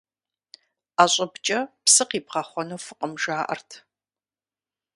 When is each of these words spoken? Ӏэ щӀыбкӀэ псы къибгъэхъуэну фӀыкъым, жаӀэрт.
Ӏэ 0.95 1.05
щӀыбкӀэ 1.13 1.59
псы 1.83 2.03
къибгъэхъуэну 2.09 2.81
фӀыкъым, 2.83 3.13
жаӀэрт. 3.21 3.69